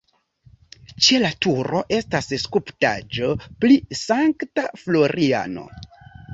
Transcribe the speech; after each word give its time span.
Ĉe 1.07 1.19
la 1.23 1.29
turo 1.47 1.81
estas 1.99 2.31
skulptaĵo 2.45 3.31
pri 3.45 3.79
Sankta 4.03 4.67
Floriano. 4.83 5.71